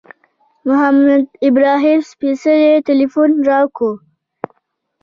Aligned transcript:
محمد 0.67 1.23
ابراهیم 1.47 1.99
سپېڅلي 2.11 2.69
تیلفون 2.87 3.29
را 3.47 3.59
وکړ. 3.65 3.91